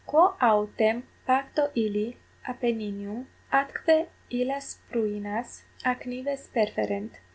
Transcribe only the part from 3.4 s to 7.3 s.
atque illas pruinas ac nives perferent?